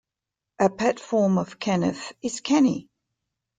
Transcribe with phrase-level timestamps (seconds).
[0.57, 2.89] A pet form of Kenneth is "Kenny".